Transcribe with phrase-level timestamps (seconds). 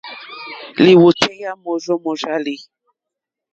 [0.83, 2.55] Lìwòtéyá môrzó mòrzàlì.